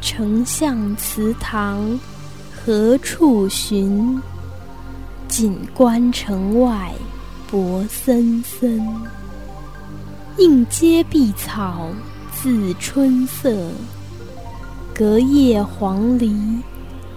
[0.00, 1.98] 丞相祠堂
[2.52, 4.20] 何处寻？
[5.28, 6.92] 锦官城外
[7.50, 8.82] 柏森森。
[10.38, 11.90] 映阶碧草
[12.32, 13.70] 自春色，
[14.94, 16.62] 隔叶黄鹂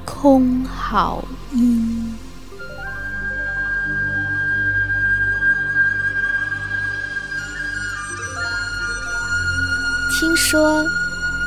[0.04, 1.24] 空好
[1.54, 2.14] 音。
[10.20, 10.84] 听说，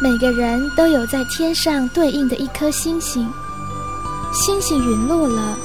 [0.02, 3.26] 每个人都有在天上对应的一颗星星，
[4.32, 5.56] 星星陨落了，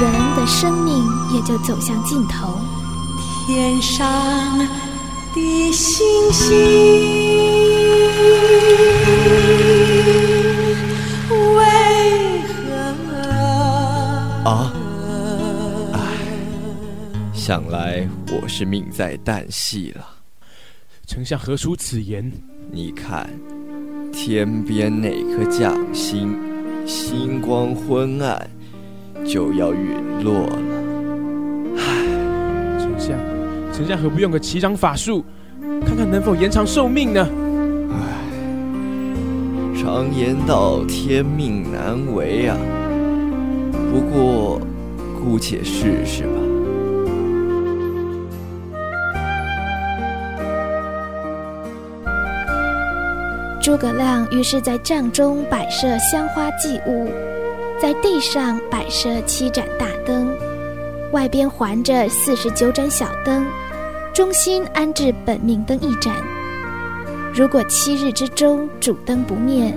[0.00, 2.58] 人的生命也就走向尽头。
[3.46, 4.58] 天上
[5.32, 6.56] 的星星
[11.56, 11.64] 为
[12.48, 12.52] 何？
[14.50, 14.72] 啊，
[15.92, 15.96] 唉，
[17.32, 20.04] 想来我是命在旦夕了。
[21.06, 22.32] 丞相何出此言？
[22.70, 23.30] 你看，
[24.12, 26.36] 天边那颗将星，
[26.86, 28.48] 星光昏暗，
[29.24, 30.58] 就要陨落了。
[31.76, 31.82] 唉，
[32.78, 33.16] 丞相，
[33.72, 35.24] 丞相何不用个祈掌法术，
[35.84, 37.28] 看看能否延长寿命呢？
[37.90, 37.96] 唉，
[39.80, 42.56] 常言道，天命难违啊。
[43.92, 44.60] 不过，
[45.22, 46.24] 姑且试试。
[53.68, 57.06] 诸葛亮于是，在帐中摆设香花祭物，
[57.78, 60.34] 在地上摆设七盏大灯，
[61.12, 63.44] 外边环着四十九盏小灯，
[64.14, 66.16] 中心安置本命灯一盏。
[67.34, 69.70] 如果七日之中主灯不灭，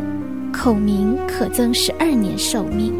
[0.53, 2.93] 孔明可增十二年寿命。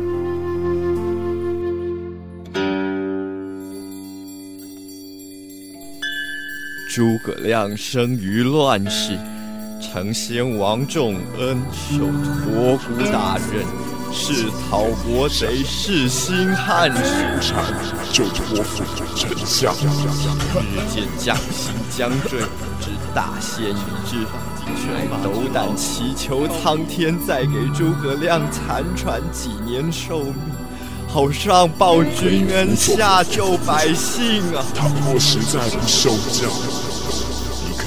[6.90, 9.18] 诸葛亮生于乱世。
[9.82, 13.66] 承先王重恩，受托孤大任，
[14.14, 16.90] 是讨国贼，是兴汉
[17.42, 17.54] 室，
[18.14, 19.74] 就托付给丞相。
[19.74, 22.40] 日见将心将坠，
[22.80, 24.18] 知大限已至，
[24.78, 30.36] 全斗胆祈求苍天，再给诸葛亮残喘几年寿命，
[31.08, 34.64] 好上报君恩，下救百姓啊！
[34.76, 36.48] 倘若实在不受教。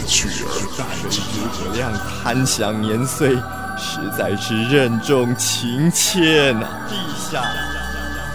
[0.06, 0.48] 取而
[0.78, 1.20] 代之。
[1.20, 1.34] 诸
[1.64, 1.92] 葛亮
[2.22, 3.36] 贪享年岁，
[3.76, 6.66] 实在是任重情切呐。
[6.88, 6.94] 陛
[7.30, 7.42] 下，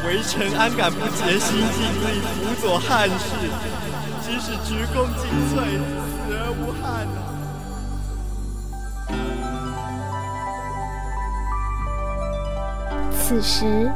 [0.05, 3.15] 微臣安敢不竭心尽力辅佐汉室，
[4.21, 7.17] 即使鞠躬尽瘁，死而无憾呐。
[13.11, 13.91] 此时，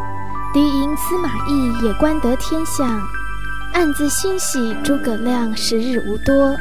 [0.53, 3.01] 敌营司马懿也观得天象，
[3.73, 6.55] 暗自欣喜诸葛亮时日无多。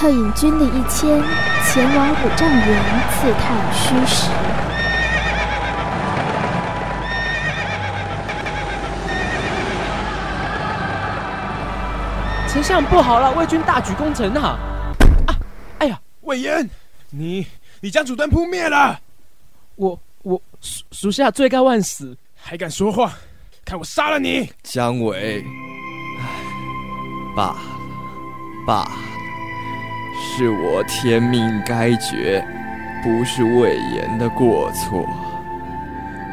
[0.00, 1.22] 特引军的一千
[1.62, 2.66] 前往五丈原
[3.10, 4.30] 刺探虚实。
[12.48, 14.58] 丞相不好了，魏军大举攻城啊！
[15.26, 15.36] 啊！
[15.80, 16.70] 哎呀，魏延，
[17.10, 17.46] 你
[17.82, 18.98] 你将主灯扑灭了！
[19.76, 23.12] 我我属属下罪该万死，还敢说话？
[23.66, 24.50] 看我杀了你！
[24.62, 25.44] 姜维，
[26.18, 26.24] 唉，
[27.36, 27.58] 罢了，
[28.66, 29.19] 罢了。
[30.22, 32.46] 是我天命该绝，
[33.02, 35.08] 不是魏延的过错。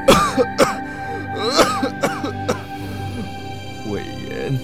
[3.89, 4.59] 魏延，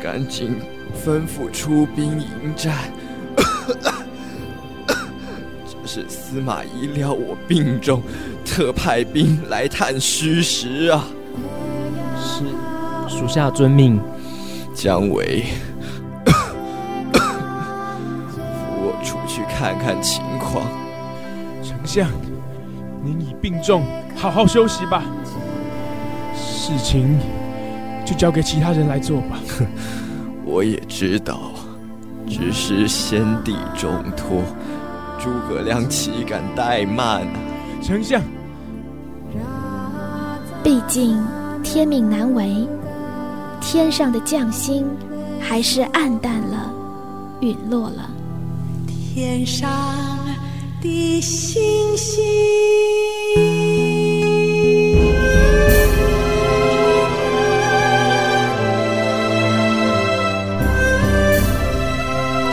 [0.00, 0.60] 赶紧
[1.04, 2.74] 吩咐出兵迎战。
[5.66, 8.02] 这是司马懿料我病重，
[8.44, 11.04] 特派兵来探虚实啊。
[12.18, 12.44] 是，
[13.08, 13.98] 属下遵命。
[14.74, 15.46] 姜维。
[19.56, 20.66] 看看情况，
[21.62, 22.10] 丞相，
[23.02, 23.84] 您已病重，
[24.16, 25.04] 好好休息吧。
[26.34, 27.16] 事情
[28.04, 29.38] 就交给其他人来做吧。
[30.44, 31.52] 我也知道，
[32.28, 34.42] 只是先帝重托，
[35.18, 37.38] 诸葛亮岂敢怠慢啊？
[37.80, 38.20] 丞相，
[40.62, 41.22] 毕竟
[41.62, 42.66] 天命难违，
[43.60, 44.84] 天上的将星
[45.40, 46.72] 还是暗淡了，
[47.40, 48.10] 陨落了。
[49.14, 49.70] 天上
[50.82, 52.24] 的星星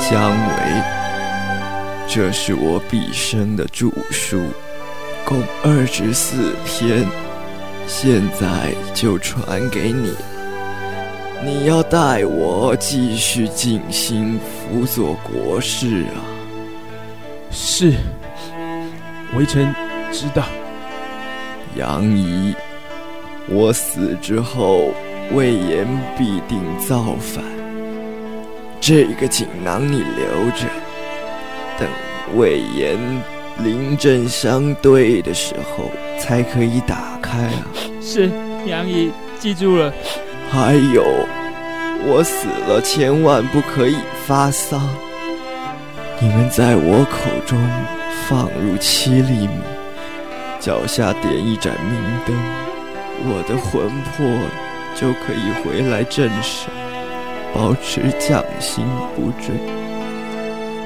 [0.08, 0.84] 姜维，
[2.08, 4.44] 这是我毕生的著书，
[5.26, 7.04] 共二十四篇，
[7.88, 10.14] 现在就传给你。
[11.44, 16.22] 你要代我继续尽心辅佐国事啊！
[17.52, 17.94] 是，
[19.36, 19.74] 微臣
[20.12, 20.44] 知道。
[21.76, 22.56] 杨仪，
[23.50, 24.94] 我死之后，
[25.34, 25.86] 魏延
[26.18, 27.44] 必定造反。
[28.80, 30.66] 这个锦囊你留着，
[31.78, 31.88] 等
[32.36, 32.98] 魏延
[33.60, 37.68] 临阵相对的时候，才可以打开啊。
[38.02, 38.32] 是，
[38.66, 39.94] 杨仪记住了。
[40.50, 41.04] 还有，
[42.06, 44.82] 我死了千万不可以发丧。
[46.24, 47.60] 你们在我口中
[48.28, 49.60] 放入七粒米，
[50.60, 52.36] 脚下点一盏明灯，
[53.26, 54.24] 我的魂魄
[54.94, 56.70] 就可以回来镇守，
[57.56, 58.86] 保持将心
[59.16, 59.56] 不坠。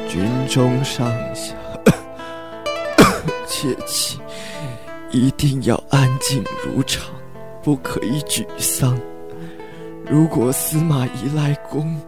[0.08, 1.54] 军中上下
[3.46, 4.18] 切记，
[5.12, 7.04] 一定要安静如常，
[7.62, 8.98] 不可以沮丧。
[10.10, 12.00] 如果司马懿来攻，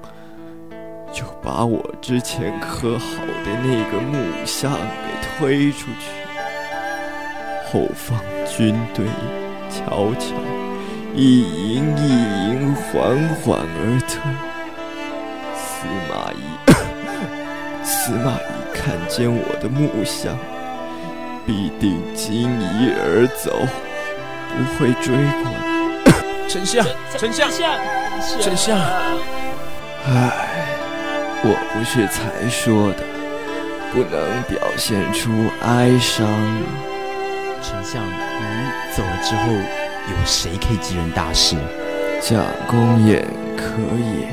[1.13, 4.77] 就把我之前刻好的那个木像给
[5.39, 6.11] 推出去，
[7.71, 9.05] 后方军队
[9.69, 10.35] 悄悄
[11.15, 12.09] 一营一
[12.49, 14.21] 营缓缓而退。
[15.55, 16.37] 司马懿，
[17.83, 20.37] 司马懿看见我的木像，
[21.45, 23.65] 必定惊疑而走，
[24.49, 26.47] 不会追过来。
[26.47, 26.85] 丞相，
[27.17, 27.49] 丞相，
[28.41, 28.77] 丞相，
[30.05, 30.46] 唉。
[31.43, 33.03] 我不是才说的，
[33.93, 35.29] 不能表现出
[35.61, 36.27] 哀伤。
[37.61, 38.11] 丞相，你
[38.95, 41.55] 走了之后，有谁可以继任大事？
[42.21, 43.25] 贾公演
[43.55, 43.63] 可
[43.97, 44.27] 以。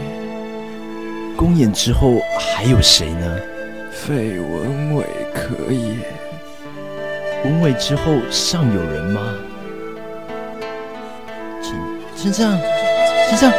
[1.36, 3.38] 公演之后还有谁呢？
[3.90, 5.04] 费文伟
[5.34, 5.98] 可以。
[7.44, 9.20] 文伟之后尚有人吗？
[11.60, 11.74] 丞
[12.16, 12.58] 丞相，
[13.28, 13.52] 丞相，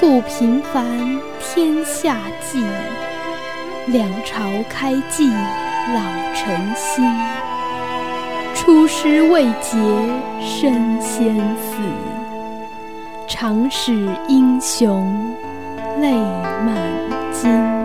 [0.00, 0.82] 故平凡
[1.38, 2.64] 天下计，
[3.88, 6.00] 两朝开济老
[6.34, 7.04] 臣心。
[8.54, 9.76] 出师未捷
[10.40, 11.76] 身先死，
[13.28, 15.34] 常使英雄
[16.00, 16.10] 泪
[16.64, 16.74] 满
[17.34, 17.79] 襟。